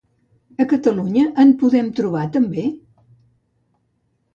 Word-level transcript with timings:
A 0.63 0.65
Catalunya 0.71 1.27
en 1.45 1.53
podem 1.61 1.93
trobar 2.03 2.27
també? 2.41 2.67